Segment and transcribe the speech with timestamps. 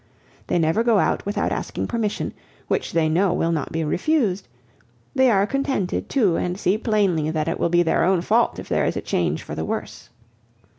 [0.47, 2.33] They never go out without asking permission,
[2.67, 4.47] which they know will not be refused;
[5.13, 8.67] they are contented too, and see plainly that it will be their own fault if
[8.67, 10.09] there is a change for the worse.